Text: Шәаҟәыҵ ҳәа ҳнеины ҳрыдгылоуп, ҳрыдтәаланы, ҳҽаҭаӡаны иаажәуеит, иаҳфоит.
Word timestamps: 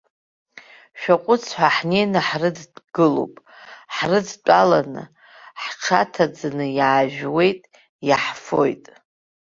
Шәаҟәыҵ 0.99 1.43
ҳәа 1.57 1.67
ҳнеины 1.75 2.19
ҳрыдгылоуп, 2.27 3.33
ҳрыдтәаланы, 3.95 5.03
ҳҽаҭаӡаны 5.61 6.65
иаажәуеит, 6.77 7.61
иаҳфоит. 8.07 8.85